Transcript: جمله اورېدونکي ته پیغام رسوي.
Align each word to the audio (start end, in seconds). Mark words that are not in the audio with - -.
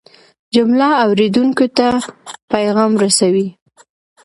جمله 0.55 0.87
اورېدونکي 1.03 1.67
ته 1.77 1.87
پیغام 2.51 2.91
رسوي. 3.03 3.47